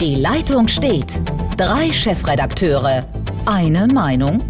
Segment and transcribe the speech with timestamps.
[0.00, 1.20] Die Leitung steht.
[1.56, 3.02] Drei Chefredakteure.
[3.46, 4.44] Eine Meinung?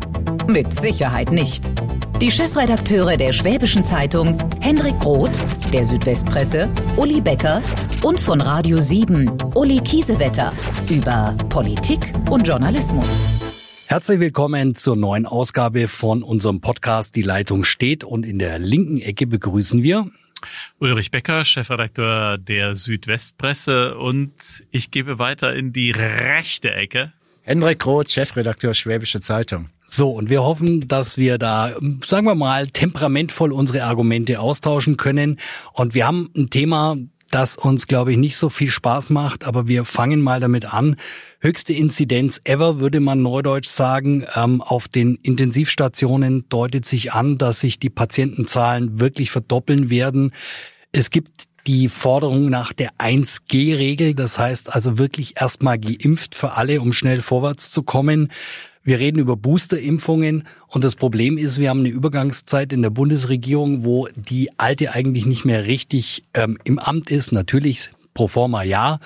[0.47, 1.73] Mit Sicherheit nicht.
[2.21, 5.33] Die Chefredakteure der Schwäbischen Zeitung, Henrik Roth,
[5.73, 7.63] der Südwestpresse, Uli Becker
[8.03, 10.53] und von Radio 7, Uli Kiesewetter,
[10.91, 13.87] über Politik und Journalismus.
[13.87, 19.01] Herzlich willkommen zur neuen Ausgabe von unserem Podcast Die Leitung steht und in der linken
[19.01, 20.11] Ecke begrüßen wir
[20.79, 24.33] Ulrich Becker, Chefredakteur der Südwestpresse und
[24.71, 27.13] ich gebe weiter in die rechte Ecke.
[27.43, 29.71] Hendrik Roth, Chefredakteur Schwäbische Zeitung.
[29.85, 31.75] So, und wir hoffen, dass wir da,
[32.05, 35.39] sagen wir mal, temperamentvoll unsere Argumente austauschen können.
[35.73, 36.97] Und wir haben ein Thema,
[37.31, 40.97] das uns, glaube ich, nicht so viel Spaß macht, aber wir fangen mal damit an.
[41.41, 44.27] Höchste Inzidenz ever, würde man neudeutsch sagen.
[44.35, 50.33] Ähm, auf den Intensivstationen deutet sich an, dass sich die Patientenzahlen wirklich verdoppeln werden.
[50.93, 56.81] Es gibt die Forderung nach der 1G-Regel, das heißt also wirklich erstmal geimpft für alle,
[56.81, 58.33] um schnell vorwärts zu kommen.
[58.89, 63.85] Wir reden über Boosterimpfungen und das Problem ist, wir haben eine Übergangszeit in der Bundesregierung,
[63.85, 67.31] wo die alte eigentlich nicht mehr richtig ähm, im Amt ist.
[67.31, 68.99] Natürlich pro forma ja,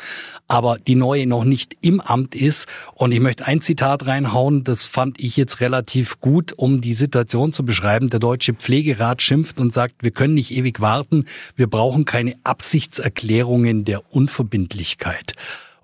[0.46, 2.68] aber die neue noch nicht im Amt ist.
[2.94, 7.52] Und ich möchte ein Zitat reinhauen, das fand ich jetzt relativ gut, um die Situation
[7.52, 8.06] zu beschreiben.
[8.06, 11.24] Der Deutsche Pflegerat schimpft und sagt, wir können nicht ewig warten,
[11.56, 15.32] wir brauchen keine Absichtserklärungen der Unverbindlichkeit.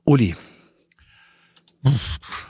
[0.05, 0.37] Uli,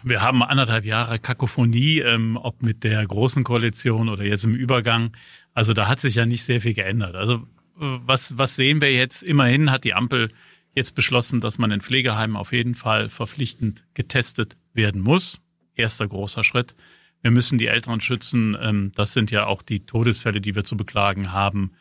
[0.03, 5.17] wir haben anderthalb Jahre Kakophonie, ähm, ob mit der großen Koalition oder jetzt im Übergang.
[5.55, 7.15] Also da hat sich ja nicht sehr viel geändert.
[7.15, 9.23] Also äh, was, was sehen wir jetzt?
[9.23, 10.31] Immerhin hat die Ampel
[10.75, 15.41] jetzt beschlossen, dass man in Pflegeheimen auf jeden Fall verpflichtend getestet werden muss.
[15.75, 16.75] Erster großer Schritt.
[17.21, 18.57] Wir müssen die Älteren schützen.
[18.61, 21.73] Ähm, das sind ja auch die Todesfälle, die wir zu beklagen haben.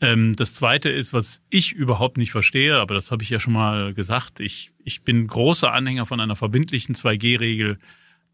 [0.00, 3.52] Ähm, das Zweite ist, was ich überhaupt nicht verstehe, aber das habe ich ja schon
[3.52, 4.40] mal gesagt.
[4.40, 7.78] Ich, ich bin großer Anhänger von einer verbindlichen 2G-Regel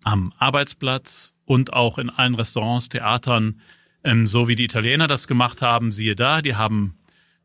[0.02, 3.60] am Arbeitsplatz und auch in allen Restaurants, Theatern,
[4.02, 5.90] ähm, so wie die Italiener das gemacht haben.
[5.90, 6.94] Siehe da, die haben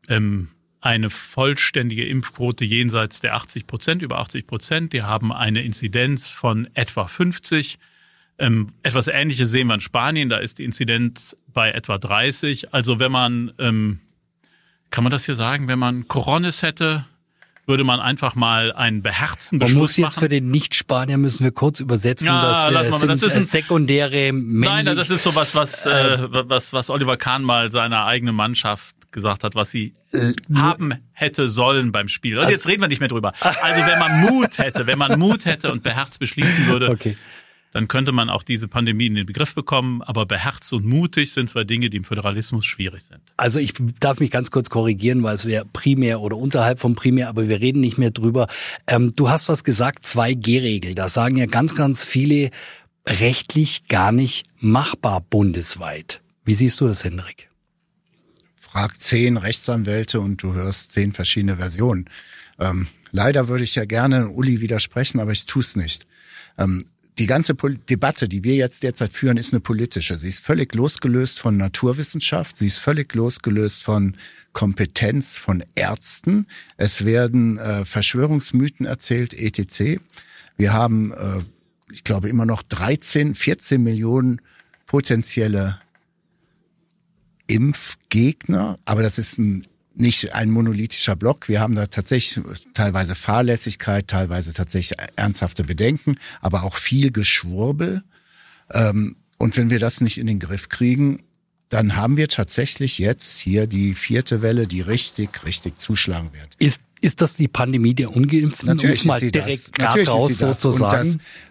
[0.08, 0.48] ähm,
[0.82, 4.92] eine vollständige Impfquote jenseits der 80 Prozent, über 80 Prozent.
[4.92, 7.78] Die haben eine Inzidenz von etwa 50.
[8.38, 10.28] Ähm, etwas Ähnliches sehen wir in Spanien.
[10.28, 12.72] Da ist die Inzidenz bei etwa 30.
[12.72, 14.00] Also wenn man ähm,
[14.90, 17.04] kann man das hier sagen, wenn man Coronis hätte,
[17.66, 20.20] würde man einfach mal einen beherzten Beschluss Man muss jetzt machen.
[20.20, 23.44] für den Nicht-Spanier müssen wir kurz übersetzen, Ja, dass äh, sind das ist ein- äh,
[23.44, 28.34] sekundäre männlich, Nein, das ist sowas, was, äh, was, was Oliver Kahn mal seiner eigenen
[28.34, 29.94] Mannschaft gesagt hat, was sie
[30.54, 32.38] haben hätte sollen beim Spiel.
[32.38, 33.32] Und jetzt reden wir nicht mehr drüber.
[33.40, 37.16] Also wenn man Mut hätte, wenn man Mut hätte und beherzt beschließen würde, Okay.
[37.72, 40.02] Dann könnte man auch diese Pandemie in den Begriff bekommen.
[40.02, 43.20] Aber beherzt und mutig sind zwei Dinge, die im Föderalismus schwierig sind.
[43.36, 47.28] Also ich darf mich ganz kurz korrigieren, weil es wäre primär oder unterhalb vom primär,
[47.28, 48.48] aber wir reden nicht mehr drüber.
[48.86, 50.94] Ähm, du hast was gesagt, 2G-Regel.
[50.94, 52.50] Da sagen ja ganz, ganz viele
[53.08, 56.20] rechtlich gar nicht machbar bundesweit.
[56.44, 57.48] Wie siehst du das, Hendrik?
[58.56, 62.08] Frag zehn Rechtsanwälte und du hörst zehn verschiedene Versionen.
[62.58, 66.06] Ähm, leider würde ich ja gerne Uli widersprechen, aber ich tue es nicht.
[66.58, 66.84] Ähm,
[67.20, 70.16] die ganze Pol Debatte, die wir jetzt derzeit führen, ist eine politische.
[70.16, 72.56] Sie ist völlig losgelöst von Naturwissenschaft.
[72.56, 74.16] Sie ist völlig losgelöst von
[74.54, 76.46] Kompetenz von Ärzten.
[76.78, 80.00] Es werden äh, Verschwörungsmythen erzählt, etc.
[80.56, 81.42] Wir haben, äh,
[81.92, 84.40] ich glaube, immer noch 13, 14 Millionen
[84.86, 85.78] potenzielle
[87.48, 91.48] Impfgegner, aber das ist ein, nicht ein monolithischer Block.
[91.48, 98.02] Wir haben da tatsächlich teilweise Fahrlässigkeit, teilweise tatsächlich ernsthafte Bedenken, aber auch viel Geschwurbel.
[98.72, 101.22] Ähm, und wenn wir das nicht in den Griff kriegen,
[101.70, 106.56] dann haben wir tatsächlich jetzt hier die vierte Welle, die richtig, richtig zuschlagen wird.
[106.58, 108.68] Ist, ist das die Pandemie der Ungeimpften?
[108.68, 109.78] Natürlich um mal ist sie direkt das.
[109.78, 110.60] Natürlich raus ist sie das.
[110.60, 111.10] sozusagen.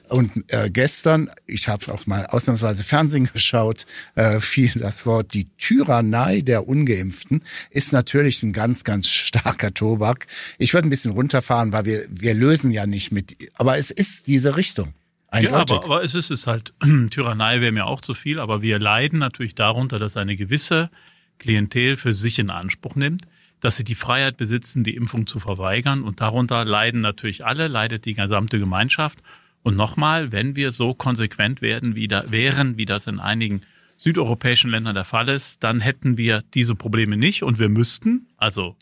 [0.10, 5.06] Und, das, und äh, gestern, ich habe auch mal ausnahmsweise Fernsehen geschaut, äh, fiel das
[5.06, 10.28] Wort die Tyrannei der Ungeimpften ist natürlich ein ganz, ganz starker Tobak.
[10.58, 14.28] Ich würde ein bisschen runterfahren, weil wir wir lösen ja nicht mit, aber es ist
[14.28, 14.94] diese Richtung.
[15.32, 15.78] Ja, Eindeutig.
[15.78, 16.74] aber, aber es ist es halt,
[17.12, 20.90] Tyrannei wäre mir auch zu viel, aber wir leiden natürlich darunter, dass eine gewisse
[21.38, 23.24] Klientel für sich in Anspruch nimmt,
[23.62, 26.04] dass sie die Freiheit besitzen, die Impfung zu verweigern.
[26.04, 29.20] Und darunter leiden natürlich alle, leidet die gesamte Gemeinschaft.
[29.62, 33.62] Und nochmal, wenn wir so konsequent werden, wie da, wären, wie das in einigen
[33.98, 38.78] südeuropäischen Ländern der Fall ist, dann hätten wir diese Probleme nicht und wir müssten, also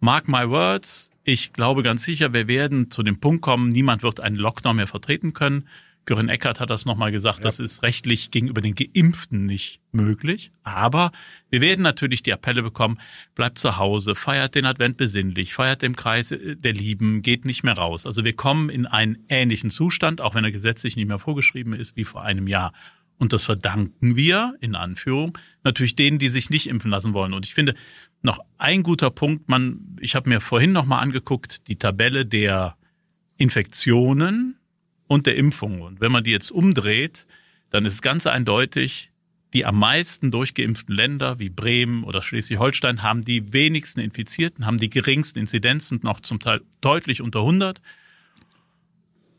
[0.00, 4.18] mark my words, ich glaube ganz sicher, wir werden zu dem Punkt kommen, niemand wird
[4.18, 5.68] einen Lockdown mehr vertreten können.
[6.06, 7.44] Görin Eckert hat das nochmal gesagt, ja.
[7.44, 10.52] das ist rechtlich gegenüber den Geimpften nicht möglich.
[10.62, 11.10] Aber
[11.50, 12.98] wir werden natürlich die Appelle bekommen,
[13.34, 17.76] bleibt zu Hause, feiert den Advent besinnlich, feiert im Kreis der Lieben, geht nicht mehr
[17.76, 18.06] raus.
[18.06, 21.96] Also wir kommen in einen ähnlichen Zustand, auch wenn er gesetzlich nicht mehr vorgeschrieben ist,
[21.96, 22.72] wie vor einem Jahr.
[23.18, 27.32] Und das verdanken wir, in Anführung, natürlich denen, die sich nicht impfen lassen wollen.
[27.32, 27.74] Und ich finde,
[28.22, 32.76] noch ein guter Punkt, man, ich habe mir vorhin nochmal angeguckt, die Tabelle der
[33.38, 34.56] Infektionen
[35.08, 35.82] und der Impfung.
[35.82, 37.26] Und wenn man die jetzt umdreht,
[37.70, 39.10] dann ist es ganz eindeutig,
[39.52, 44.90] die am meisten durchgeimpften Länder wie Bremen oder Schleswig-Holstein haben die wenigsten Infizierten, haben die
[44.90, 47.80] geringsten Inzidenzen, noch zum Teil deutlich unter 100.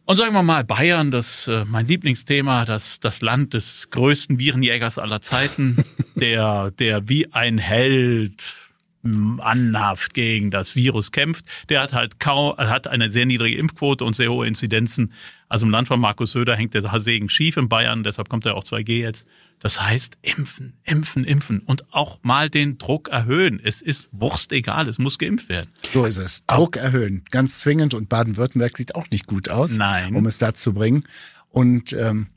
[0.06, 4.98] Und sagen wir mal, Bayern, das äh, mein Lieblingsthema, das das Land des größten Virenjägers
[4.98, 5.84] aller Zeiten,
[6.16, 8.67] der der wie ein Held
[9.04, 14.16] anhaft gegen das Virus kämpft, der hat halt kaum, hat eine sehr niedrige Impfquote und
[14.16, 15.14] sehr hohe Inzidenzen.
[15.50, 18.56] Also im Land von Markus Söder hängt der Segen schief in Bayern, deshalb kommt er
[18.56, 19.26] auch 2G jetzt.
[19.60, 23.60] Das heißt, impfen, impfen, impfen und auch mal den Druck erhöhen.
[23.64, 25.72] Es ist Wurst egal, es muss geimpft werden.
[25.94, 26.46] So ist es.
[26.46, 27.96] Druck erhöhen, ganz zwingend.
[27.96, 30.16] Und Baden-Württemberg sieht auch nicht gut aus, Nein.
[30.16, 31.06] um es dazu bringen.
[31.50, 32.28] Und ähm,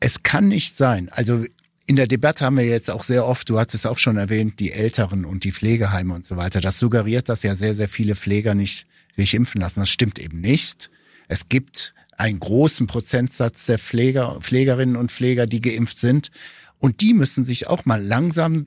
[0.00, 1.08] es kann nicht sein.
[1.10, 1.44] Also
[1.90, 4.60] in der Debatte haben wir jetzt auch sehr oft, du hast es auch schon erwähnt,
[4.60, 6.60] die Älteren und die Pflegeheime und so weiter.
[6.60, 9.80] Das suggeriert, dass ja sehr, sehr viele Pfleger nicht sich impfen lassen.
[9.80, 10.88] Das stimmt eben nicht.
[11.26, 16.30] Es gibt einen großen Prozentsatz der Pfleger, Pflegerinnen und Pfleger, die geimpft sind.
[16.78, 18.66] Und die müssen sich auch mal langsam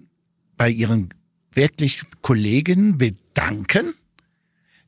[0.58, 1.14] bei ihren
[1.54, 3.94] wirklich Kolleginnen bedanken,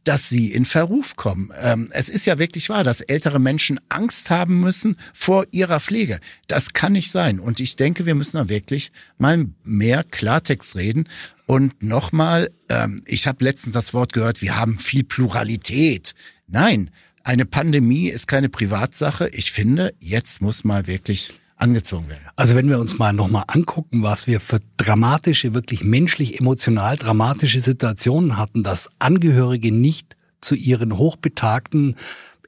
[0.06, 1.52] dass sie in Verruf kommen.
[1.62, 6.20] Ähm, es ist ja wirklich wahr, dass ältere Menschen Angst haben müssen vor ihrer Pflege.
[6.48, 7.40] Das kann nicht sein.
[7.40, 11.10] Und ich denke, wir müssen da wirklich mal mehr Klartext reden.
[11.48, 16.14] Und nochmal, ähm, ich habe letztens das Wort gehört, wir haben viel Pluralität.
[16.48, 16.92] Nein,
[17.24, 19.28] eine Pandemie ist keine Privatsache.
[19.30, 22.24] Ich finde, jetzt muss mal wirklich angezogen werden.
[22.36, 27.62] Also wenn wir uns mal nochmal angucken, was wir für dramatische, wirklich menschlich, emotional dramatische
[27.62, 31.96] Situationen hatten, dass Angehörige nicht zu ihren hochbetagten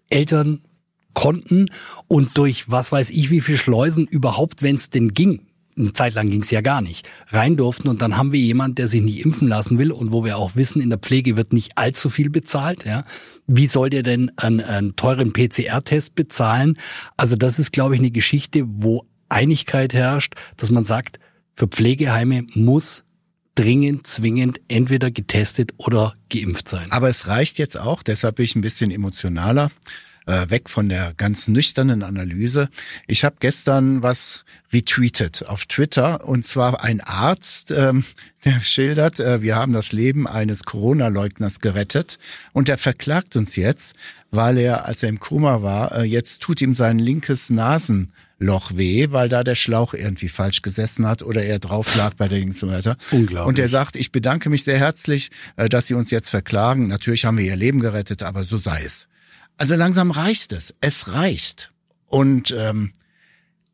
[0.09, 0.62] Eltern
[1.13, 1.68] konnten
[2.07, 5.47] und durch was weiß ich wie viel Schleusen überhaupt, wenn es denn ging,
[5.77, 8.79] eine Zeit lang ging es ja gar nicht, rein durften und dann haben wir jemand,
[8.79, 11.53] der sich nicht impfen lassen will und wo wir auch wissen, in der Pflege wird
[11.53, 12.85] nicht allzu viel bezahlt.
[12.85, 13.06] Ja.
[13.45, 16.77] Wie soll der denn einen, einen teuren PCR-Test bezahlen?
[17.15, 21.19] Also das ist, glaube ich, eine Geschichte, wo Einigkeit herrscht, dass man sagt,
[21.53, 23.03] für Pflegeheime muss
[23.56, 26.91] dringend, zwingend entweder getestet oder geimpft sein.
[26.91, 29.71] Aber es reicht jetzt auch, deshalb bin ich ein bisschen emotionaler
[30.27, 32.69] äh, weg von der ganz nüchternen Analyse.
[33.07, 38.03] Ich habe gestern was retweetet auf Twitter und zwar ein Arzt, ähm,
[38.45, 42.19] der schildert, äh, wir haben das Leben eines Corona-Leugners gerettet
[42.53, 43.95] und der verklagt uns jetzt,
[44.29, 48.71] weil er, als er im Koma war, äh, jetzt tut ihm sein linkes Nasen Loch
[48.75, 52.38] weh, weil da der Schlauch irgendwie falsch gesessen hat oder er drauf lag bei der
[52.38, 52.95] Dings und weiter.
[53.09, 53.47] Unglaublich.
[53.47, 56.88] Und er sagt, ich bedanke mich sehr herzlich, äh, dass Sie uns jetzt verklagen.
[56.88, 59.07] Natürlich haben wir Ihr Leben gerettet, aber so sei es.
[59.57, 60.75] Also langsam reicht es.
[60.81, 61.71] Es reicht.
[62.06, 62.94] Und ähm,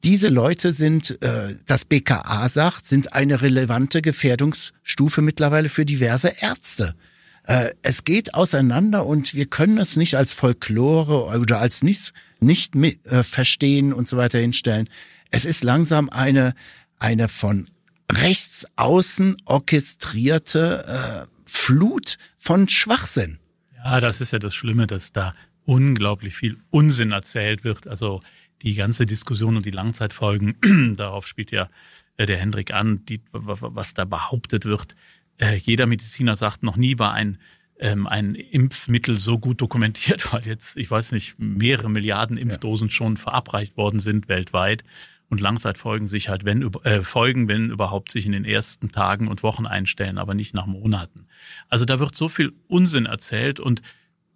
[0.03, 6.95] diese Leute sind, äh, das BKA sagt, sind eine relevante Gefährdungsstufe mittlerweile für diverse Ärzte.
[7.44, 12.75] Äh, es geht auseinander und wir können es nicht als Folklore oder als nicht, nicht
[12.75, 14.89] äh, verstehen und so weiter hinstellen.
[15.31, 16.53] Es ist langsam eine,
[17.00, 17.68] eine von
[18.12, 23.39] rechts außen orchestrierte äh, Flut von Schwachsinn.
[23.75, 25.33] Ja, das ist ja das Schlimme, dass da
[25.65, 27.88] unglaublich viel Unsinn erzählt wird.
[27.88, 28.22] Also
[28.62, 31.70] die ganze Diskussion und die Langzeitfolgen, darauf spielt ja
[32.17, 34.96] äh, der Hendrik an, die, was da behauptet wird.
[35.38, 37.38] Äh, jeder Mediziner sagt, noch nie war ein,
[37.79, 42.91] ähm, ein Impfmittel so gut dokumentiert, weil jetzt, ich weiß nicht, mehrere Milliarden Impfdosen ja.
[42.91, 44.84] schon verabreicht worden sind weltweit.
[45.29, 49.41] Und Langzeitfolgen sich halt, wenn äh, Folgen, wenn überhaupt, sich in den ersten Tagen und
[49.41, 51.25] Wochen einstellen, aber nicht nach Monaten.
[51.70, 53.82] Also da wird so viel Unsinn erzählt und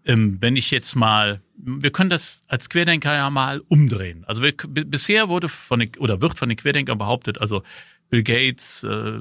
[0.08, 4.24] ähm, wenn ich jetzt mal, wir können das als Querdenker ja mal umdrehen.
[4.26, 7.62] Also wir, bisher wurde von den, oder wird von den Querdenkern behauptet, also
[8.10, 9.20] Bill Gates, äh,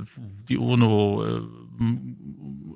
[0.48, 1.42] die UNO, äh,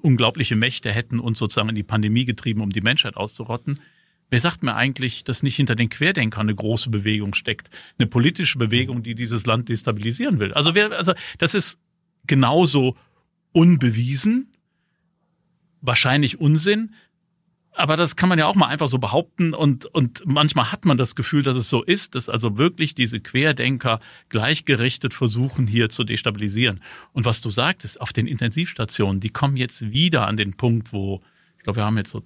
[0.02, 3.78] unglaubliche Mächte hätten uns sozusagen in die Pandemie getrieben, um die Menschheit auszurotten.
[4.28, 7.70] Wer sagt mir eigentlich, dass nicht hinter den Querdenkern eine große Bewegung steckt?
[7.98, 10.52] Eine politische Bewegung, die dieses Land destabilisieren will.
[10.52, 11.78] Also wer, also das ist
[12.26, 12.96] genauso
[13.52, 14.48] unbewiesen,
[15.80, 16.94] wahrscheinlich Unsinn,
[17.72, 20.96] aber das kann man ja auch mal einfach so behaupten und, und manchmal hat man
[20.96, 26.04] das Gefühl, dass es so ist, dass also wirklich diese Querdenker gleichgerichtet versuchen, hier zu
[26.04, 26.80] destabilisieren.
[27.12, 31.22] Und was du sagtest, auf den Intensivstationen, die kommen jetzt wieder an den Punkt, wo
[31.58, 32.22] Ich glaube, wir haben jetzt so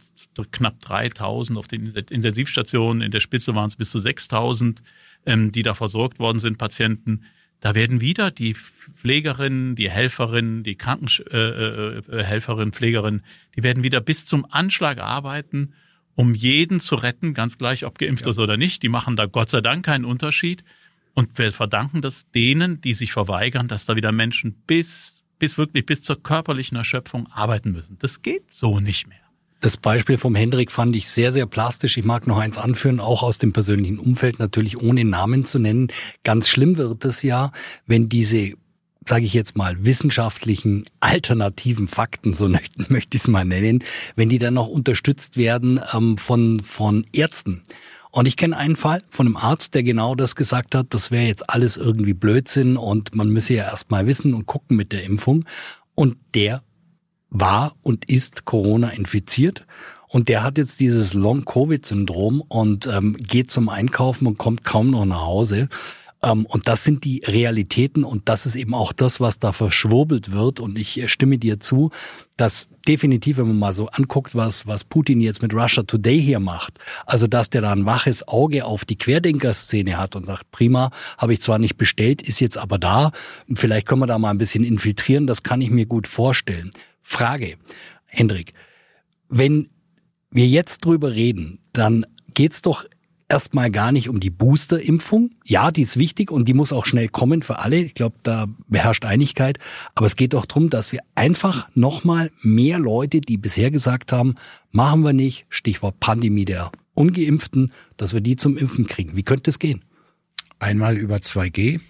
[0.51, 3.03] knapp 3000 auf den Intensivstationen.
[3.03, 4.83] In der Spitze waren es bis zu 6000,
[5.27, 7.25] ähm, die da versorgt worden sind, Patienten.
[7.61, 13.25] Da werden wieder die Pflegerinnen, die Helferinnen, die Krankenhelferinnen, äh, äh, Pflegerinnen,
[13.57, 15.73] die werden wieder bis zum Anschlag arbeiten,
[16.15, 18.33] um jeden zu retten, ganz gleich, ob geimpft ja.
[18.33, 18.83] ist oder nicht.
[18.83, 20.65] Die machen da Gott sei Dank keinen Unterschied.
[21.15, 25.87] Und wir verdanken das denen, die sich verweigern, dass da wieder Menschen bis, bis wirklich
[25.87, 27.99] bis zur körperlichen Erschöpfung arbeiten müssen.
[28.01, 29.24] Das geht so nicht mehr.
[29.65, 31.97] Das Beispiel vom Hendrik fand ich sehr, sehr plastisch.
[31.97, 35.89] Ich mag noch eins anführen, auch aus dem persönlichen Umfeld, natürlich ohne Namen zu nennen.
[36.23, 37.51] Ganz schlimm wird es ja,
[37.87, 38.53] wenn diese
[39.09, 42.47] sage ich jetzt mal, wissenschaftlichen alternativen Fakten, so
[42.89, 43.83] möchte ich es mal nennen,
[44.17, 47.63] wenn die dann noch unterstützt werden ähm, von, von Ärzten.
[48.11, 51.25] Und ich kenne einen Fall von einem Arzt, der genau das gesagt hat, das wäre
[51.25, 55.05] jetzt alles irgendwie Blödsinn und man müsse ja erst mal wissen und gucken mit der
[55.05, 55.47] Impfung.
[55.95, 56.63] Und der
[57.31, 59.67] war und ist Corona infiziert.
[60.09, 65.05] Und der hat jetzt dieses Long-Covid-Syndrom und ähm, geht zum Einkaufen und kommt kaum noch
[65.05, 65.69] nach Hause.
[66.25, 70.33] Ähm, und das sind die Realitäten und das ist eben auch das, was da verschwurbelt
[70.33, 70.61] wird.
[70.61, 71.91] Und ich äh, stimme dir zu,
[72.37, 76.41] dass definitiv, wenn man mal so anguckt, was, was Putin jetzt mit Russia Today hier
[76.41, 80.91] macht, also dass der da ein waches Auge auf die Querdenker-Szene hat und sagt, prima,
[81.19, 83.13] habe ich zwar nicht bestellt, ist jetzt aber da,
[83.55, 86.73] vielleicht können wir da mal ein bisschen infiltrieren, das kann ich mir gut vorstellen.
[87.05, 87.59] Frage,
[88.07, 88.55] Hendrik,
[89.29, 89.69] wenn
[90.31, 92.85] wir jetzt drüber reden, dann geht's doch
[93.29, 95.31] erstmal gar nicht um die Boosterimpfung.
[95.45, 97.77] Ja, die ist wichtig und die muss auch schnell kommen für alle.
[97.77, 99.59] Ich glaube, da beherrscht Einigkeit.
[99.95, 104.35] Aber es geht doch darum, dass wir einfach nochmal mehr Leute, die bisher gesagt haben,
[104.73, 109.17] machen wir nicht, Stichwort Pandemie der Ungeimpften, dass wir die zum Impfen kriegen.
[109.17, 109.85] Wie könnte es gehen?
[110.59, 111.81] Einmal über 2G,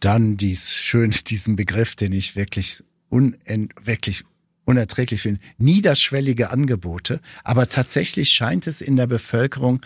[0.00, 4.24] dann dies schön, diesen Begriff, den ich wirklich unend, wirklich
[4.68, 7.20] unerträglich finde, niederschwellige Angebote.
[7.42, 9.80] Aber tatsächlich scheint es in der Bevölkerung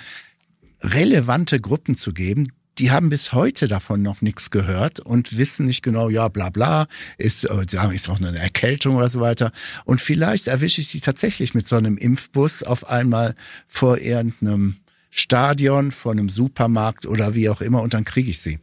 [0.83, 2.49] relevante Gruppen zu geben,
[2.79, 6.87] die haben bis heute davon noch nichts gehört und wissen nicht genau, ja, bla bla,
[7.19, 9.53] ist, äh, ist auch eine Erkältung oder so weiter.
[9.85, 13.35] Und vielleicht erwische ich sie tatsächlich mit so einem Impfbus auf einmal
[13.69, 14.77] vor irgendeinem
[15.11, 18.59] Stadion, vor einem Supermarkt oder wie auch immer und dann kriege ich sie.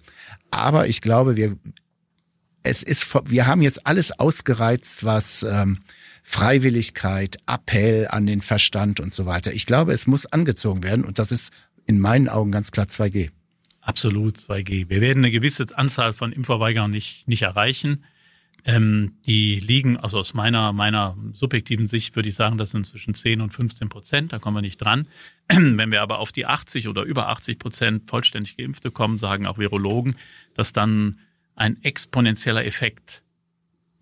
[0.49, 1.55] Aber ich glaube, wir,
[2.63, 5.79] es ist, wir haben jetzt alles ausgereizt, was ähm,
[6.31, 9.51] Freiwilligkeit, Appell an den Verstand und so weiter.
[9.51, 11.51] Ich glaube, es muss angezogen werden und das ist
[11.87, 13.31] in meinen Augen ganz klar 2G.
[13.81, 14.89] Absolut 2G.
[14.89, 18.05] Wir werden eine gewisse Anzahl von Impfverweigern nicht, nicht erreichen.
[18.63, 23.15] Ähm, die liegen, also aus meiner, meiner subjektiven Sicht würde ich sagen, das sind zwischen
[23.15, 25.07] 10 und 15 Prozent, da kommen wir nicht dran.
[25.49, 29.57] Wenn wir aber auf die 80 oder über 80 Prozent vollständig Geimpfte kommen, sagen auch
[29.57, 30.15] Virologen,
[30.53, 31.17] dass dann
[31.55, 33.23] ein exponentieller Effekt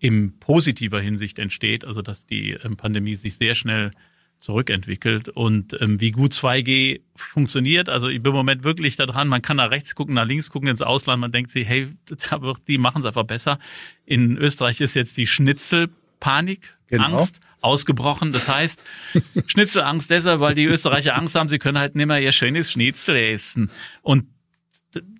[0.00, 3.90] im positiver Hinsicht entsteht, also dass die ähm, Pandemie sich sehr schnell
[4.38, 7.88] zurückentwickelt und ähm, wie gut 2G funktioniert.
[7.88, 9.26] Also ich bin im Moment wirklich da dran.
[9.26, 11.20] Man kann nach rechts gucken, nach links gucken ins Ausland.
[11.20, 11.88] Man denkt sich, hey,
[12.68, 13.58] die machen es einfach besser.
[14.06, 17.18] In Österreich ist jetzt die Schnitzelpanik, genau.
[17.18, 18.32] Angst ausgebrochen.
[18.32, 18.82] Das heißt,
[19.46, 23.16] Schnitzelangst deshalb, weil die Österreicher Angst haben, sie können halt nicht mehr ihr schönes Schnitzel
[23.16, 23.70] essen.
[24.02, 24.26] Und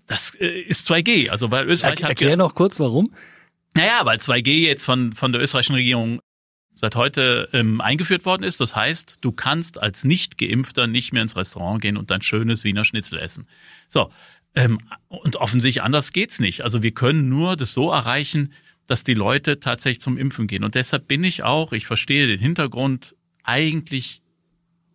[0.06, 1.30] das äh, ist 2G.
[1.30, 3.10] Also weil Österreich er, Erklär hat noch kurz, warum.
[3.78, 6.20] Naja, weil 2G jetzt von, von der österreichischen Regierung
[6.74, 8.60] seit heute ähm, eingeführt worden ist.
[8.60, 12.84] Das heißt, du kannst als Nicht-Geimpfter nicht mehr ins Restaurant gehen und dein schönes Wiener
[12.84, 13.46] Schnitzel essen.
[13.86, 14.10] So,
[14.56, 16.62] ähm, und offensichtlich anders geht's nicht.
[16.62, 18.52] Also wir können nur das so erreichen,
[18.88, 20.64] dass die Leute tatsächlich zum Impfen gehen.
[20.64, 24.22] Und deshalb bin ich auch, ich verstehe den Hintergrund, eigentlich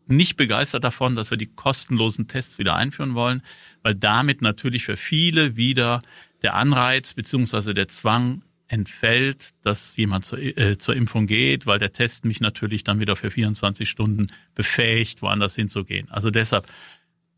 [0.08, 3.44] nicht begeistert davon, dass wir die kostenlosen Tests wieder einführen wollen,
[3.82, 6.02] weil damit natürlich für viele wieder
[6.42, 11.94] der Anreiz beziehungsweise der Zwang entfällt, dass jemand zur, äh, zur Impfung geht, weil der
[11.94, 16.10] Test mich natürlich dann wieder für 24 Stunden befähigt, woanders hinzugehen.
[16.10, 16.68] Also deshalb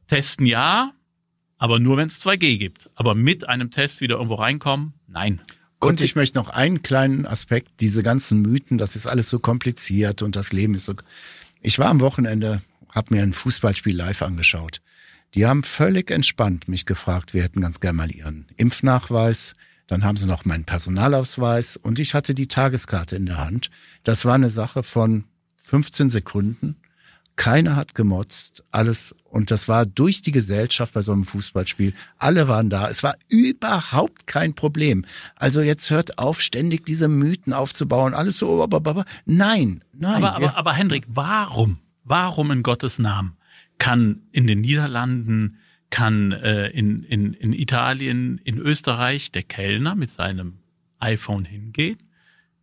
[0.08, 0.94] testen ja,
[1.58, 2.90] aber nur wenn es 2G gibt.
[2.96, 5.42] Aber mit einem Test wieder irgendwo reinkommen, nein.
[5.80, 10.22] Und ich möchte noch einen kleinen Aspekt, diese ganzen Mythen, das ist alles so kompliziert
[10.22, 10.94] und das Leben ist so.
[11.62, 14.82] Ich war am Wochenende, habe mir ein Fußballspiel live angeschaut.
[15.34, 19.54] Die haben völlig entspannt mich gefragt, wir hätten ganz gerne mal ihren Impfnachweis,
[19.88, 23.70] dann haben sie noch meinen Personalausweis und ich hatte die Tageskarte in der Hand.
[24.04, 25.26] Das war eine Sache von
[25.64, 26.78] 15 Sekunden.
[27.36, 29.14] Keiner hat gemotzt, alles.
[29.26, 31.94] Und das war durch die Gesellschaft bei so einem Fußballspiel.
[32.18, 32.90] Alle waren da.
[32.90, 35.06] Es war überhaupt kein Problem.
[35.36, 38.14] Also jetzt hört auf, ständig diese Mythen aufzubauen.
[38.14, 38.66] Alles so,
[39.26, 40.24] nein, nein.
[40.24, 41.80] Aber, aber, aber Hendrik, warum?
[42.06, 43.36] Warum in Gottes Namen
[43.80, 45.58] kann in den Niederlanden
[45.90, 50.60] kann äh, in, in, in Italien, in Österreich der Kellner mit seinem
[51.00, 51.98] iPhone hingehen,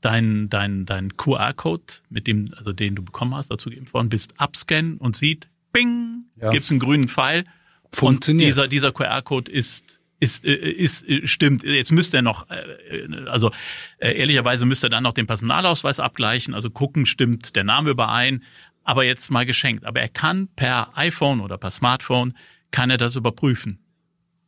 [0.00, 4.38] dein, dein, dein QR-Code, mit dem, also den du bekommen hast, dazu geimpft worden bist,
[4.38, 6.50] abscannen und sieht, bing, ja.
[6.50, 7.44] gibt's einen grünen Pfeil.
[7.92, 8.48] Funktioniert.
[8.48, 11.64] Und dieser, dieser QR-Code ist ist, äh, ist, ist stimmt.
[11.64, 13.50] Jetzt müsste er noch, äh, also
[13.98, 18.44] äh, ehrlicherweise müsste er dann noch den Personalausweis abgleichen, also gucken, stimmt der Name überein.
[18.84, 19.84] Aber jetzt mal geschenkt.
[19.84, 22.34] Aber er kann per iPhone oder per Smartphone
[22.72, 23.78] kann er das überprüfen.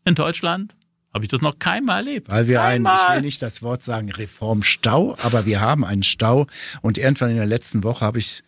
[0.05, 0.75] In Deutschland
[1.15, 2.29] habe ich das noch keinmal erlebt.
[2.29, 6.49] Weil wir einen, ich will nicht das Wort sagen Reformstau, aber wir haben einen Stau.
[6.83, 8.43] Und irgendwann in der letzten Woche habe ich,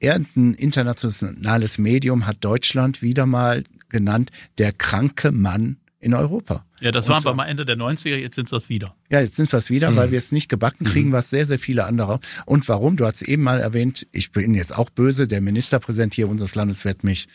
[0.00, 6.64] irgendein internationales Medium hat Deutschland wieder mal genannt, der kranke Mann in Europa.
[6.80, 8.96] Ja, das waren wir mal Ende der 90er, jetzt sind es das wieder.
[9.10, 9.96] Ja, jetzt sind wir es wieder, mhm.
[9.96, 11.12] weil wir es nicht gebacken kriegen, mhm.
[11.12, 12.20] was sehr, sehr viele andere.
[12.46, 12.96] Und warum?
[12.96, 16.86] Du hast eben mal erwähnt, ich bin jetzt auch böse, der Ministerpräsident hier unseres Landes
[16.86, 17.28] wird mich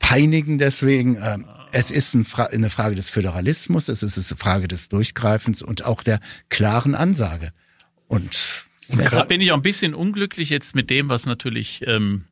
[0.00, 1.18] peinigen deswegen.
[1.22, 6.02] Ähm, es ist eine Frage des Föderalismus, es ist eine Frage des Durchgreifens und auch
[6.02, 7.52] der klaren Ansage.
[8.08, 12.24] Und, und deshalb bin ich auch ein bisschen unglücklich jetzt mit dem, was natürlich ähm,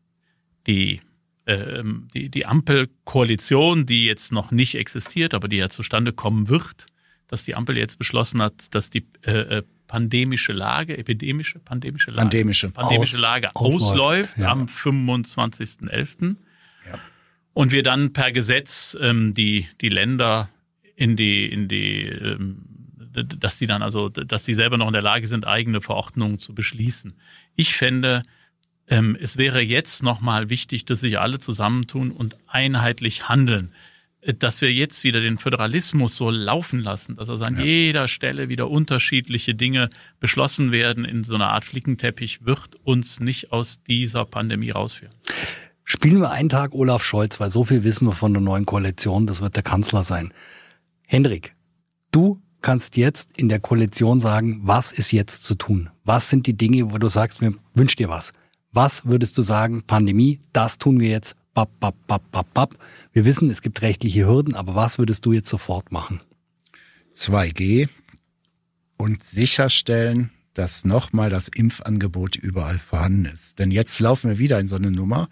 [0.66, 1.00] die
[1.48, 6.86] ähm, die, die Ampelkoalition, die jetzt noch nicht existiert, aber die ja zustande kommen wird,
[7.26, 12.28] dass die Ampel jetzt beschlossen hat, dass die äh, äh pandemische Lage, epidemische, pandemische Lage,
[12.28, 14.50] pandemische, pandemische Aus, Lage ausläuft, ausläuft ja.
[14.50, 16.36] am 25.11.
[16.86, 16.98] Ja.
[17.54, 20.50] Und wir dann per Gesetz ähm, die, die Länder
[20.94, 22.66] in die, in die, ähm,
[23.14, 26.54] dass die dann also, dass die selber noch in der Lage sind, eigene Verordnungen zu
[26.54, 27.14] beschließen.
[27.56, 28.24] Ich fände,
[28.88, 33.72] ähm, es wäre jetzt nochmal wichtig, dass sich alle zusammentun und einheitlich handeln.
[34.20, 37.64] Äh, dass wir jetzt wieder den Föderalismus so laufen lassen, dass also an ja.
[37.64, 39.90] jeder Stelle wieder unterschiedliche Dinge
[40.20, 45.14] beschlossen werden in so einer Art Flickenteppich, wird uns nicht aus dieser Pandemie rausführen.
[45.84, 49.26] Spielen wir einen Tag Olaf Scholz, weil so viel wissen wir von der neuen Koalition,
[49.26, 50.34] das wird der Kanzler sein.
[51.06, 51.54] Hendrik,
[52.10, 55.88] du kannst jetzt in der Koalition sagen, was ist jetzt zu tun?
[56.04, 58.32] Was sind die Dinge, wo du sagst, mir wünsch dir was?
[58.72, 62.78] Was würdest du sagen, Pandemie, das tun wir jetzt, bap, bap, bap, bap, bap.
[63.12, 66.20] Wir wissen, es gibt rechtliche Hürden, aber was würdest du jetzt sofort machen?
[67.14, 67.88] 2G
[68.96, 73.58] und sicherstellen, dass nochmal das Impfangebot überall vorhanden ist.
[73.58, 75.28] Denn jetzt laufen wir wieder in so eine Nummer,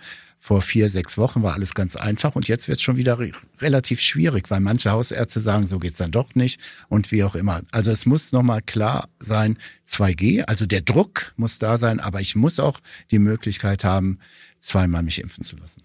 [0.46, 3.32] vor vier, sechs Wochen war alles ganz einfach und jetzt wird es schon wieder re
[3.60, 7.62] relativ schwierig, weil manche Hausärzte sagen, so geht's dann doch nicht und wie auch immer.
[7.72, 12.36] Also es muss nochmal klar sein, 2G, also der Druck muss da sein, aber ich
[12.36, 12.78] muss auch
[13.10, 14.20] die Möglichkeit haben,
[14.60, 15.82] zweimal mich impfen zu lassen.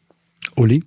[0.55, 0.83] Uli?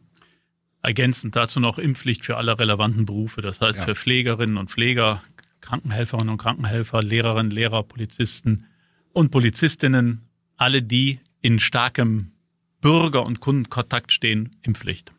[0.82, 3.84] Ergänzend dazu noch Impfpflicht für alle relevanten Berufe, das heißt ja.
[3.86, 5.20] für Pflegerinnen und Pfleger,
[5.62, 8.66] Krankenhelferinnen und Krankenhelfer, Lehrerinnen, Lehrer, Polizisten
[9.12, 12.33] und Polizistinnen, alle die in starkem
[12.84, 15.10] Bürger- und Kundenkontakt stehen, Impfpflicht.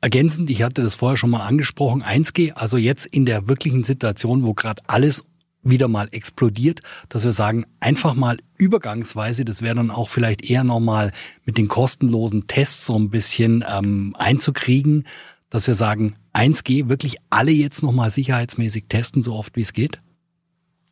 [0.00, 4.42] Ergänzend, ich hatte das vorher schon mal angesprochen, 1G, also jetzt in der wirklichen Situation,
[4.42, 5.24] wo gerade alles
[5.62, 10.64] wieder mal explodiert, dass wir sagen, einfach mal übergangsweise, das wäre dann auch vielleicht eher
[10.64, 11.12] nochmal
[11.44, 15.06] mit den kostenlosen Tests so ein bisschen ähm, einzukriegen,
[15.50, 20.02] dass wir sagen, 1G, wirklich alle jetzt nochmal sicherheitsmäßig testen, so oft wie es geht?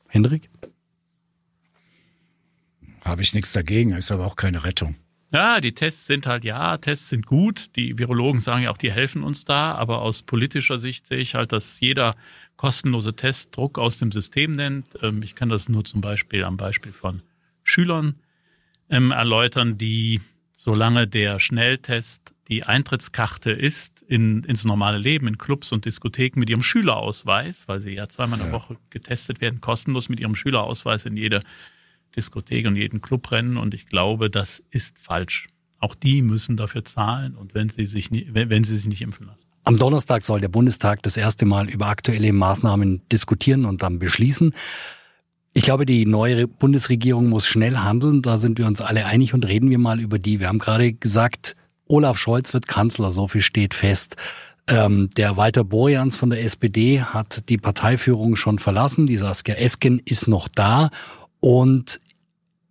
[0.07, 0.51] Hendrik?
[3.01, 4.95] Habe ich nichts dagegen, ist aber auch keine Rettung.
[5.33, 7.77] Ja, die Tests sind halt, ja, Tests sind gut.
[7.77, 9.75] Die Virologen sagen ja auch, die helfen uns da.
[9.75, 12.17] Aber aus politischer Sicht sehe ich halt, dass jeder
[12.57, 14.89] kostenlose Test Druck aus dem System nennt.
[15.03, 17.23] Ähm, ich kann das nur zum Beispiel am Beispiel von
[17.63, 18.17] Schülern
[18.89, 20.21] ähm, erläutern, die,
[20.57, 26.51] solange der Schnelltest die Eintrittskarte ist in, ins normale Leben, in Clubs und Diskotheken mit
[26.51, 31.07] ihrem Schülerausweis, weil sie ja zweimal in der Woche getestet werden, kostenlos mit ihrem Schülerausweis
[31.07, 31.43] in jede
[32.17, 35.49] Diskothek und jeden Club rennen und ich glaube, das ist falsch.
[35.79, 39.03] Auch die müssen dafür zahlen und wenn sie sich nicht, wenn, wenn sie sich nicht
[39.03, 39.47] impfen lassen.
[39.65, 44.55] Am Donnerstag soll der Bundestag das erste Mal über aktuelle Maßnahmen diskutieren und dann beschließen.
[45.53, 48.23] Ich glaube, die neue Bundesregierung muss schnell handeln.
[48.23, 50.41] Da sind wir uns alle einig und reden wir mal über die.
[50.41, 53.11] Wir haben gerade gesagt, Olaf Scholz wird Kanzler.
[53.11, 54.17] So viel steht fest.
[54.69, 59.07] Ähm, der Walter Borjans von der SPD hat die Parteiführung schon verlassen.
[59.07, 60.91] Die Saskia Esken ist noch da
[61.41, 62.01] und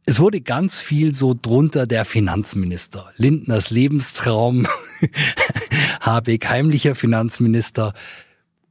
[0.05, 3.11] es wurde ganz viel so drunter der Finanzminister.
[3.17, 4.67] Lindners Lebenstraum,
[6.01, 7.93] Habeck heimlicher Finanzminister.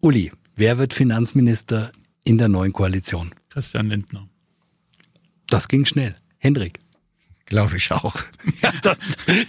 [0.01, 1.93] Uli, wer wird Finanzminister
[2.25, 3.35] in der neuen Koalition?
[3.51, 4.29] Christian Lindner.
[5.49, 6.17] Das ging schnell.
[6.39, 6.81] Hendrik.
[7.47, 8.15] Glaube ich auch.
[8.61, 8.97] Ja, da,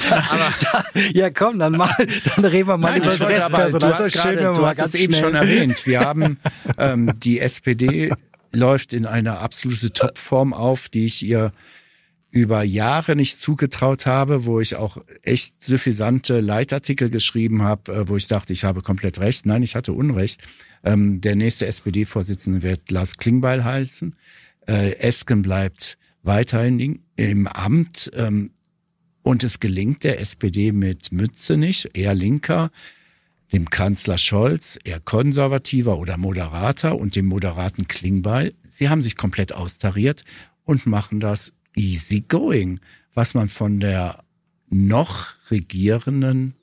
[0.07, 0.83] da, da,
[1.13, 1.95] ja, komm, dann mal,
[2.35, 3.91] dann reden wir mal Nein, über das Restpersonal.
[3.91, 5.87] Du hast, grade, du hast es eben schon erwähnt.
[5.87, 6.37] Wir haben
[6.77, 8.11] ähm, die SPD
[8.51, 11.51] läuft in eine absolute Topform auf, die ich ihr
[12.31, 18.17] über Jahre nicht zugetraut habe, wo ich auch echt suffisante Leitartikel geschrieben habe, äh, wo
[18.17, 19.45] ich dachte, ich habe komplett recht.
[19.45, 20.41] Nein, ich hatte Unrecht.
[20.83, 24.15] Ähm, der nächste SPD-Vorsitzende wird Lars Klingbeil heißen.
[24.67, 28.11] Äh, Esken bleibt weiterhin im Amt.
[28.15, 28.51] Ähm,
[29.23, 32.71] und es gelingt der SPD mit Mütze nicht, eher linker,
[33.51, 38.53] dem Kanzler Scholz, eher konservativer oder moderater und dem moderaten Klingbeil.
[38.67, 40.23] Sie haben sich komplett austariert
[40.65, 42.79] und machen das easy going,
[43.13, 44.23] was man von der
[44.69, 46.53] noch regierenden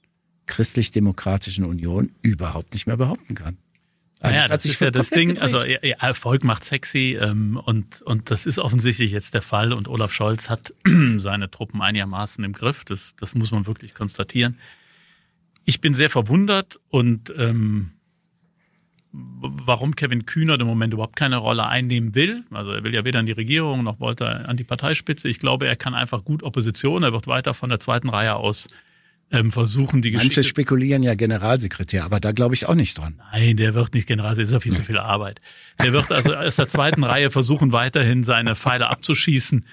[0.46, 3.58] christlich-demokratischen Union überhaupt nicht mehr behaupten kann.
[4.20, 5.38] Also ja, das ist ja das Ding.
[5.38, 9.72] Also Erfolg macht sexy ähm, und und das ist offensichtlich jetzt der Fall.
[9.72, 10.72] Und Olaf Scholz hat
[11.18, 12.84] seine Truppen einigermaßen im Griff.
[12.84, 14.58] Das das muss man wirklich konstatieren.
[15.66, 17.90] Ich bin sehr verwundert und ähm,
[19.12, 22.44] warum Kevin Kühner im Moment überhaupt keine Rolle einnehmen will.
[22.50, 25.28] Also er will ja weder in die Regierung noch wollte er an die Parteispitze.
[25.28, 27.02] Ich glaube, er kann einfach gut Opposition.
[27.02, 28.68] Er wird weiter von der zweiten Reihe aus
[29.32, 30.38] ähm, versuchen, die Geschichte.
[30.38, 33.20] Manche spekulieren ja Generalsekretär, aber da glaube ich auch nicht dran.
[33.32, 35.40] Nein, der wird nicht Generalsekretär, das ist ja viel zu viel Arbeit.
[35.82, 39.66] Der wird also aus der zweiten Reihe versuchen, weiterhin seine Pfeile abzuschießen.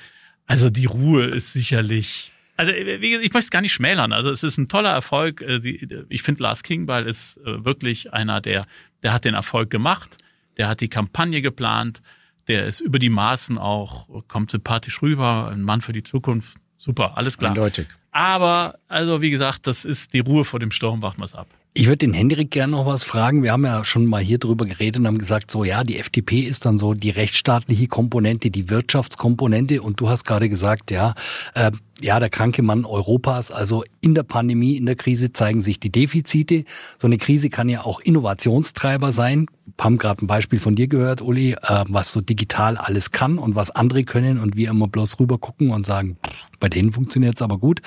[0.47, 2.32] Also die Ruhe ist sicherlich.
[2.55, 4.13] Also ich möchte es gar nicht schmälern.
[4.13, 5.41] Also es ist ein toller Erfolg.
[5.41, 8.65] Äh, ich finde, Lars Kingball ist äh, wirklich einer, der,
[9.01, 10.17] der hat den Erfolg gemacht.
[10.57, 12.01] Der hat die Kampagne geplant.
[12.47, 15.49] Der ist über die Maßen auch, kommt sympathisch rüber.
[15.51, 16.57] Ein Mann für die Zukunft.
[16.77, 17.51] Super, alles klar.
[17.51, 17.87] Eindeutig.
[18.11, 21.47] Aber, also wie gesagt, das ist die Ruhe vor dem Sturm, warten wir es ab.
[21.75, 23.41] Ich würde den Hendrik gerne noch was fragen.
[23.41, 26.41] Wir haben ja schon mal hier drüber geredet und haben gesagt, so ja, die FDP
[26.41, 29.81] ist dann so die rechtsstaatliche Komponente, die Wirtschaftskomponente.
[29.81, 31.15] Und du hast gerade gesagt, ja,
[31.55, 33.51] äh, ja, der kranke Mann Europas.
[33.51, 36.65] Also in der Pandemie, in der Krise zeigen sich die Defizite.
[36.99, 39.47] So eine Krise kann ja auch Innovationstreiber sein.
[39.79, 43.55] Haben gerade ein Beispiel von dir gehört, Uli, äh, was so digital alles kann und
[43.55, 46.17] was andere können und wir immer bloß rüber gucken und sagen,
[46.59, 47.81] bei denen funktioniert's aber gut.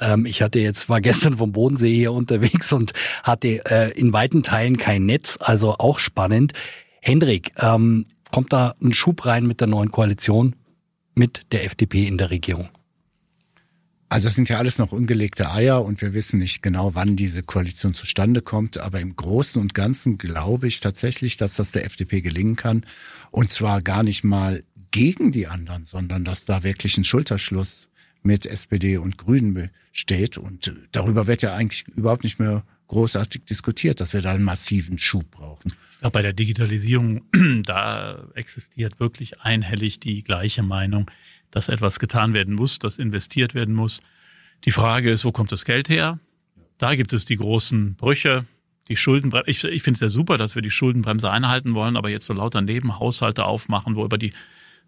[0.00, 4.42] Ähm, ich hatte jetzt, war gestern vom Bodensee hier unterwegs und hatte äh, in weiten
[4.42, 6.52] Teilen kein Netz, also auch spannend.
[7.00, 10.56] Hendrik, ähm, kommt da ein Schub rein mit der neuen Koalition
[11.14, 12.68] mit der FDP in der Regierung?
[14.12, 17.42] Also es sind ja alles noch ungelegte Eier und wir wissen nicht genau, wann diese
[17.42, 18.76] Koalition zustande kommt.
[18.76, 22.84] Aber im Großen und Ganzen glaube ich tatsächlich, dass das der FDP gelingen kann.
[23.30, 27.88] Und zwar gar nicht mal gegen die anderen, sondern dass da wirklich ein Schulterschluss
[28.22, 30.36] mit SPD und Grünen besteht.
[30.36, 34.98] Und darüber wird ja eigentlich überhaupt nicht mehr großartig diskutiert, dass wir da einen massiven
[34.98, 35.72] Schub brauchen.
[36.02, 37.22] Ja, bei der Digitalisierung,
[37.64, 41.10] da existiert wirklich einhellig die gleiche Meinung
[41.52, 44.00] dass etwas getan werden muss, dass investiert werden muss.
[44.64, 46.18] Die Frage ist, wo kommt das Geld her?
[46.78, 48.44] Da gibt es die großen Brüche,
[48.88, 49.48] die Schuldenbremse.
[49.48, 52.32] Ich, ich finde es ja super, dass wir die Schuldenbremse einhalten wollen, aber jetzt so
[52.32, 54.32] lauter Nebenhaushalte aufmachen, wo über die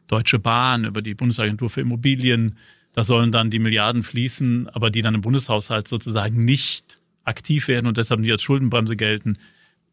[0.08, 2.58] Deutsche Bahn, über die Bundesagentur für Immobilien,
[2.94, 7.86] da sollen dann die Milliarden fließen, aber die dann im Bundeshaushalt sozusagen nicht aktiv werden
[7.86, 9.38] und deshalb nicht als Schuldenbremse gelten.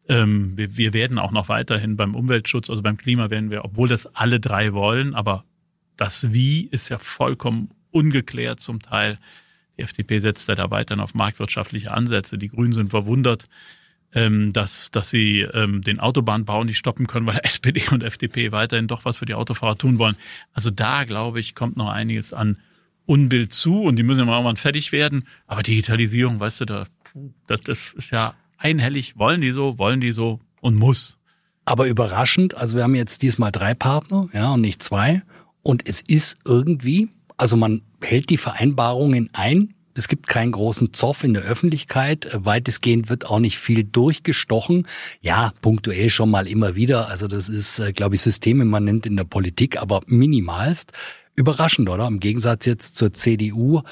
[0.08, 3.88] Ähm, wir, wir werden auch noch weiterhin beim Umweltschutz, also beim Klima werden wir, obwohl
[3.88, 5.44] das alle drei wollen, aber
[5.96, 9.18] das Wie ist ja vollkommen ungeklärt zum Teil.
[9.78, 12.38] Die FDP setzt da weiterhin auf marktwirtschaftliche Ansätze.
[12.38, 13.46] Die Grünen sind verwundert,
[14.14, 18.88] ähm, dass, dass sie ähm, den Autobahnbau nicht stoppen können, weil SPD und FDP weiterhin
[18.88, 20.16] doch was für die Autofahrer tun wollen.
[20.52, 22.58] Also da, glaube ich, kommt noch einiges an
[23.06, 25.26] Unbild zu und die müssen ja mal irgendwann fertig werden.
[25.46, 26.86] Aber Digitalisierung, weißt du, da,
[27.46, 29.18] das, das ist ja einhellig.
[29.18, 31.18] Wollen die so, wollen die so und muss.
[31.64, 35.22] Aber überraschend, also wir haben jetzt diesmal drei Partner, ja, und nicht zwei.
[35.62, 39.74] Und es ist irgendwie, also man hält die Vereinbarungen ein.
[39.94, 42.28] Es gibt keinen großen Zoff in der Öffentlichkeit.
[42.32, 44.86] Weitestgehend wird auch nicht viel durchgestochen.
[45.20, 47.08] Ja, punktuell schon mal immer wieder.
[47.08, 50.92] Also das ist, äh, glaube ich, systemimmanent in der Politik, aber minimalst.
[51.34, 52.06] Überraschend, oder?
[52.06, 53.82] Im Gegensatz jetzt zur CDU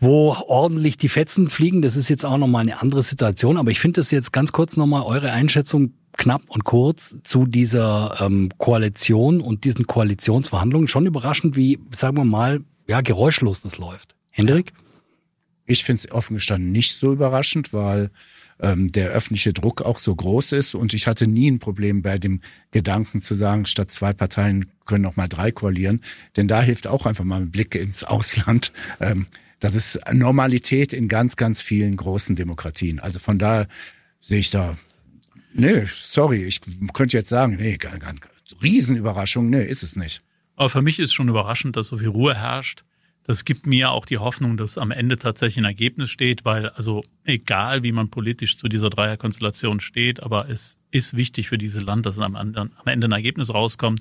[0.00, 1.82] wo ordentlich die Fetzen fliegen.
[1.82, 3.56] Das ist jetzt auch nochmal eine andere Situation.
[3.56, 8.18] Aber ich finde das jetzt ganz kurz nochmal eure Einschätzung knapp und kurz zu dieser
[8.20, 10.88] ähm, Koalition und diesen Koalitionsverhandlungen.
[10.88, 14.14] Schon überraschend, wie, sagen wir mal, ja, geräuschlos das läuft.
[14.30, 14.72] Hendrik?
[15.64, 18.10] Ich finde es offen gestanden nicht so überraschend, weil
[18.60, 22.18] ähm, der öffentliche Druck auch so groß ist und ich hatte nie ein Problem bei
[22.18, 26.02] dem Gedanken zu sagen, statt zwei Parteien können noch mal drei koalieren,
[26.36, 28.72] denn da hilft auch einfach mal ein Blick ins Ausland.
[29.00, 29.26] Ähm,
[29.60, 33.00] das ist Normalität in ganz, ganz vielen großen Demokratien.
[33.00, 33.66] Also von daher
[34.20, 34.76] sehe ich da
[35.58, 36.60] Nee, sorry, ich
[36.92, 37.76] könnte jetzt sagen, nee,
[38.62, 40.22] Riesenüberraschung, nee, ist es nicht.
[40.54, 42.84] Aber für mich ist schon überraschend, dass so viel Ruhe herrscht.
[43.24, 47.04] Das gibt mir auch die Hoffnung, dass am Ende tatsächlich ein Ergebnis steht, weil also
[47.24, 52.06] egal, wie man politisch zu dieser Dreierkonstellation steht, aber es ist wichtig für dieses Land,
[52.06, 54.00] dass am, am Ende ein Ergebnis rauskommt.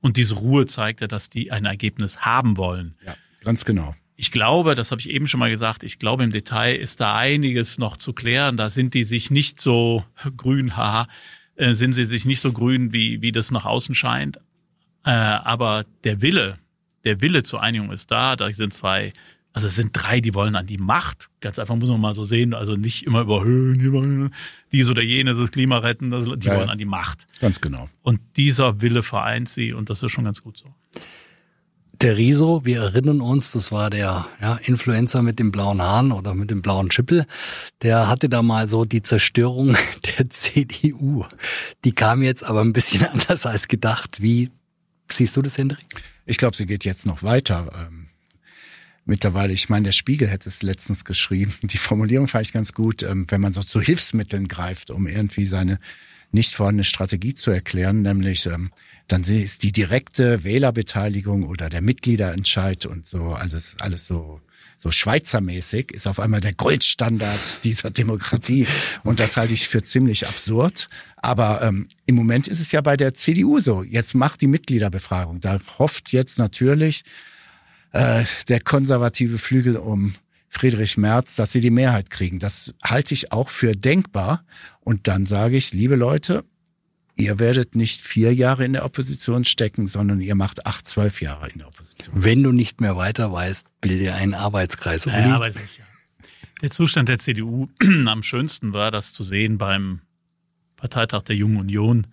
[0.00, 2.94] Und diese Ruhe zeigt ja, dass die ein Ergebnis haben wollen.
[3.06, 3.94] Ja, ganz genau.
[4.16, 7.16] Ich glaube, das habe ich eben schon mal gesagt, ich glaube im Detail ist da
[7.16, 8.56] einiges noch zu klären.
[8.56, 10.04] Da sind die sich nicht so
[10.36, 11.06] grün, haha,
[11.56, 14.38] äh, sind sie sich nicht so grün, wie, wie das nach außen scheint.
[15.04, 16.58] Äh, aber der Wille,
[17.04, 18.36] der Wille zur Einigung ist da.
[18.36, 19.12] Da sind zwei,
[19.52, 21.28] also es sind drei, die wollen an die Macht.
[21.40, 22.54] Ganz einfach muss man mal so sehen.
[22.54, 24.32] Also nicht immer überhöhen,
[24.72, 26.10] dies oder jenes, das Klima retten.
[26.40, 27.26] Die ja, wollen an die Macht.
[27.40, 27.88] Ganz genau.
[28.02, 30.74] Und dieser Wille vereint sie und das ist schon ganz gut so.
[32.02, 36.34] Der Riso, wir erinnern uns, das war der ja, Influencer mit dem blauen Haaren oder
[36.34, 37.26] mit dem blauen Schippel,
[37.82, 39.76] der hatte da mal so die Zerstörung
[40.18, 41.24] der CDU.
[41.84, 44.20] Die kam jetzt aber ein bisschen anders als gedacht.
[44.20, 44.50] Wie
[45.10, 45.86] siehst du das, Hendrik?
[46.26, 47.70] Ich glaube, sie geht jetzt noch weiter.
[47.74, 48.08] Ähm,
[49.06, 51.54] mittlerweile, ich meine, der Spiegel hätte es letztens geschrieben.
[51.62, 55.46] Die Formulierung fand ich ganz gut, ähm, wenn man so zu Hilfsmitteln greift, um irgendwie
[55.46, 55.78] seine
[56.30, 58.70] nicht vorhandene Strategie zu erklären, nämlich ähm,
[59.08, 64.40] dann ist die direkte Wählerbeteiligung oder der Mitgliederentscheid und so, also alles so
[64.78, 68.66] so Schweizermäßig ist auf einmal der Goldstandard dieser Demokratie
[69.04, 70.88] und das halte ich für ziemlich absurd.
[71.16, 73.82] Aber ähm, im Moment ist es ja bei der CDU so.
[73.82, 75.40] Jetzt macht die Mitgliederbefragung.
[75.40, 77.04] Da hofft jetzt natürlich
[77.92, 80.14] äh, der konservative Flügel um
[80.48, 82.38] Friedrich Merz, dass sie die Mehrheit kriegen.
[82.38, 84.44] Das halte ich auch für denkbar.
[84.80, 86.44] Und dann sage ich, liebe Leute,
[87.16, 91.48] ihr werdet nicht vier Jahre in der Opposition stecken, sondern ihr macht acht, zwölf Jahre
[91.48, 92.14] in der Opposition.
[92.22, 95.06] Wenn du nicht mehr weiter weißt, bilde einen Arbeitskreis.
[95.06, 95.16] Uli.
[95.16, 95.84] Ja, aber es ist ja.
[96.62, 97.68] Der Zustand der CDU
[98.06, 100.00] am schönsten war das zu sehen beim
[100.76, 102.06] Parteitag der Jungen Union,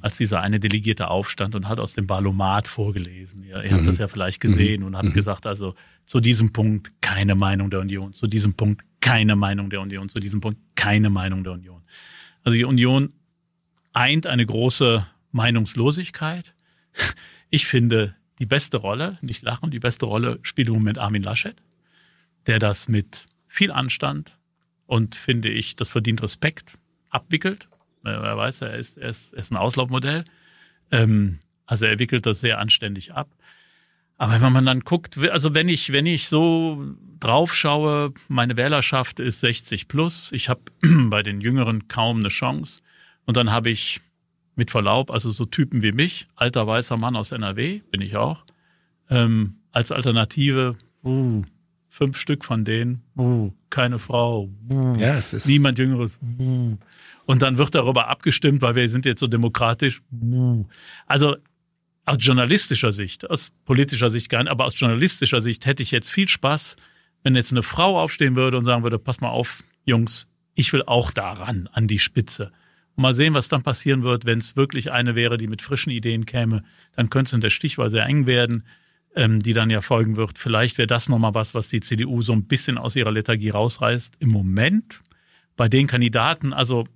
[0.00, 3.44] als dieser eine Delegierte aufstand und hat aus dem Ballomat vorgelesen.
[3.44, 3.76] Ja, ihr mhm.
[3.76, 4.86] habt das ja vielleicht gesehen mhm.
[4.88, 5.12] und hat mhm.
[5.12, 5.74] gesagt, also
[6.06, 10.20] zu diesem Punkt keine Meinung der Union, zu diesem Punkt keine Meinung der Union, zu
[10.20, 11.82] diesem Punkt keine Meinung der Union.
[12.42, 13.12] Also die Union
[13.96, 16.54] eint eine große Meinungslosigkeit.
[17.50, 21.56] Ich finde, die beste Rolle, nicht lachen, die beste Rolle spielt im Moment Armin Laschet,
[22.46, 24.38] der das mit viel Anstand
[24.84, 26.78] und finde ich, das verdient Respekt,
[27.08, 27.68] abwickelt.
[28.04, 30.24] Er weiß, er ist, er ist, er ist ein Auslaufmodell.
[30.90, 33.30] Ähm, also er wickelt das sehr anständig ab.
[34.18, 39.20] Aber wenn man dann guckt, also wenn ich, wenn ich so drauf schaue, meine Wählerschaft
[39.20, 40.60] ist 60 plus, ich habe
[41.08, 42.80] bei den Jüngeren kaum eine Chance.
[43.26, 44.00] Und dann habe ich
[44.54, 48.44] mit Verlaub, also so Typen wie mich, alter weißer Mann aus NRW, bin ich auch,
[49.10, 51.42] ähm, als Alternative, uh,
[51.90, 56.18] fünf Stück von denen, uh, keine Frau, uh, ja, es ist niemand Jüngeres.
[56.38, 56.78] Uh.
[57.26, 60.00] Und dann wird darüber abgestimmt, weil wir sind jetzt so demokratisch.
[60.10, 60.64] Uh.
[61.06, 61.36] Also
[62.06, 66.10] aus journalistischer Sicht, aus politischer Sicht gar nicht, aber aus journalistischer Sicht hätte ich jetzt
[66.10, 66.76] viel Spaß,
[67.24, 70.84] wenn jetzt eine Frau aufstehen würde und sagen würde, pass mal auf, Jungs, ich will
[70.86, 72.52] auch daran, an die Spitze.
[72.96, 76.24] Mal sehen, was dann passieren wird, wenn es wirklich eine wäre, die mit frischen Ideen
[76.26, 76.62] käme.
[76.94, 78.64] Dann könnte es in der Stichwahl sehr eng werden,
[79.14, 80.38] ähm, die dann ja folgen wird.
[80.38, 84.14] Vielleicht wäre das nochmal was, was die CDU so ein bisschen aus ihrer Lethargie rausreißt.
[84.18, 85.02] Im Moment
[85.56, 86.86] bei den Kandidaten, also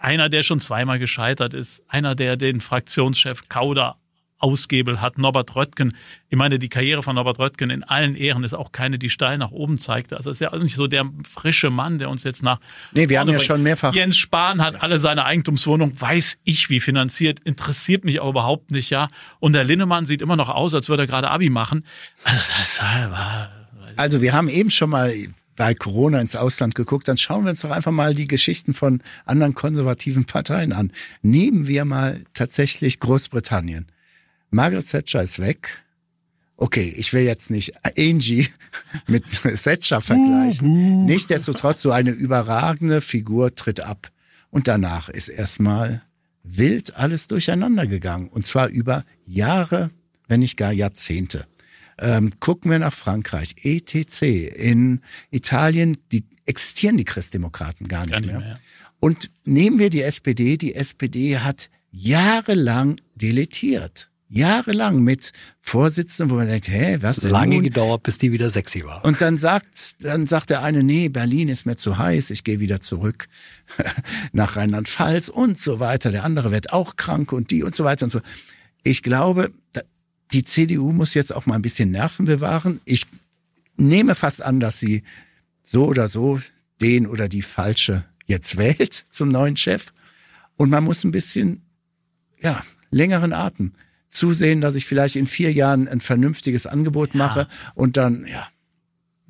[0.00, 3.96] einer, der schon zweimal gescheitert ist, einer, der den Fraktionschef Kauder
[4.42, 5.18] Ausgebel hat.
[5.18, 5.96] Norbert Röttgen,
[6.28, 9.38] ich meine, die Karriere von Norbert Röttgen in allen Ehren ist auch keine, die steil
[9.38, 10.12] nach oben zeigt.
[10.12, 12.58] Also ist ja nicht so der frische Mann, der uns jetzt nach.
[12.92, 13.94] Nee, wir haben ja schon mehrfach.
[13.94, 18.90] Jens Spahn hat alle seine Eigentumswohnungen, weiß ich wie finanziert, interessiert mich aber überhaupt nicht,
[18.90, 19.08] ja.
[19.38, 21.86] Und der Linnemann sieht immer noch aus, als würde er gerade Abi machen.
[22.24, 23.50] Also, das war,
[23.96, 25.12] also wir haben eben schon mal
[25.56, 29.02] bei Corona ins Ausland geguckt, dann schauen wir uns doch einfach mal die Geschichten von
[29.26, 30.92] anderen konservativen Parteien an.
[31.20, 33.91] Nehmen wir mal tatsächlich Großbritannien.
[34.52, 35.82] Margaret Thatcher ist weg.
[36.56, 38.46] Okay, ich will jetzt nicht Angie
[39.08, 41.06] mit Thatcher vergleichen.
[41.06, 44.12] Nichtsdestotrotz, so eine überragende Figur tritt ab.
[44.50, 46.02] Und danach ist erstmal
[46.44, 48.28] wild alles durcheinander gegangen.
[48.28, 49.90] Und zwar über Jahre,
[50.28, 51.46] wenn nicht gar Jahrzehnte.
[51.98, 54.22] Ähm, gucken wir nach Frankreich, ETC.
[54.54, 58.40] In Italien, die existieren die Christdemokraten gar nicht, gar nicht mehr.
[58.40, 58.58] mehr.
[59.00, 60.58] Und nehmen wir die SPD.
[60.58, 67.56] Die SPD hat jahrelang deletiert jahrelang mit Vorsitzenden, wo man denkt, hä, was denn Lange
[67.56, 67.64] nun?
[67.64, 69.04] gedauert, bis die wieder sexy war.
[69.04, 72.58] Und dann sagt, dann sagt der eine, nee, Berlin ist mir zu heiß, ich gehe
[72.58, 73.28] wieder zurück
[74.32, 76.10] nach Rheinland-Pfalz und so weiter.
[76.10, 78.20] Der andere wird auch krank und die und so weiter und so.
[78.82, 79.52] Ich glaube,
[80.32, 82.80] die CDU muss jetzt auch mal ein bisschen Nerven bewahren.
[82.86, 83.06] Ich
[83.76, 85.02] nehme fast an, dass sie
[85.62, 86.40] so oder so
[86.80, 89.92] den oder die falsche jetzt wählt zum neuen Chef.
[90.56, 91.60] Und man muss ein bisschen,
[92.40, 93.72] ja, längeren Atem
[94.12, 97.48] zusehen, dass ich vielleicht in vier Jahren ein vernünftiges Angebot mache ja.
[97.74, 98.48] und dann, ja.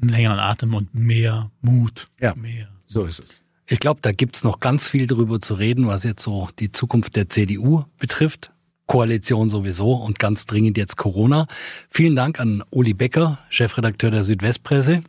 [0.00, 2.08] Einen längeren Atem und mehr Mut.
[2.20, 2.68] Ja, mehr.
[2.86, 3.40] so ist es.
[3.66, 7.14] Ich glaube, da gibt's noch ganz viel drüber zu reden, was jetzt so die Zukunft
[7.14, 8.50] der CDU betrifft.
[8.86, 11.46] Koalition sowieso und ganz dringend jetzt Corona.
[11.88, 15.02] Vielen Dank an Uli Becker, Chefredakteur der Südwestpresse.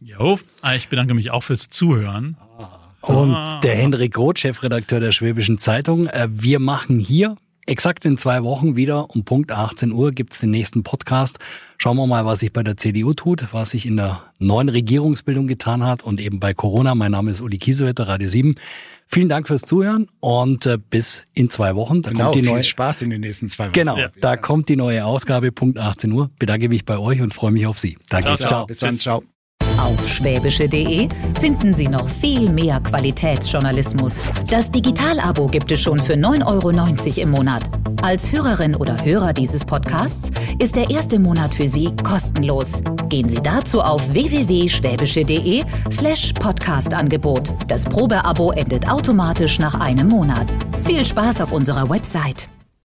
[0.00, 0.38] Jo,
[0.74, 2.36] ich bedanke mich auch fürs Zuhören.
[3.02, 6.06] Und der Hendrik Roth, Chefredakteur der Schwäbischen Zeitung.
[6.06, 10.50] Äh, wir machen hier exakt in zwei Wochen wieder um Punkt 18 Uhr gibt's den
[10.50, 11.38] nächsten Podcast.
[11.78, 15.46] Schauen wir mal, was sich bei der CDU tut, was sich in der neuen Regierungsbildung
[15.46, 16.94] getan hat und eben bei Corona.
[16.94, 18.54] Mein Name ist Uli Kiesewetter, Radio 7.
[19.06, 22.02] Vielen Dank fürs Zuhören und äh, bis in zwei Wochen.
[22.02, 22.64] Da genau, kommt die viel neue...
[22.64, 23.72] Spaß in den nächsten zwei Wochen.
[23.72, 24.08] Genau, ja.
[24.20, 26.30] da kommt die neue Ausgabe, Punkt 18 Uhr.
[26.38, 27.98] Bedanke mich bei euch und freue mich auf Sie.
[28.08, 28.28] Danke.
[28.28, 28.36] Ciao.
[28.36, 28.48] ciao.
[28.48, 28.66] ciao.
[28.66, 28.98] Bis dann.
[28.98, 29.22] Ciao.
[29.78, 31.08] Auf schwäbische.de
[31.40, 34.24] finden Sie noch viel mehr Qualitätsjournalismus.
[34.48, 37.64] Das Digital-Abo gibt es schon für 9,90 Euro im Monat.
[38.02, 42.82] Als Hörerin oder Hörer dieses Podcasts ist der erste Monat für Sie kostenlos.
[43.08, 47.52] Gehen Sie dazu auf www.schwäbische.de slash Podcast-Angebot.
[47.68, 50.46] Das Probeabo endet automatisch nach einem Monat.
[50.82, 52.48] Viel Spaß auf unserer Website.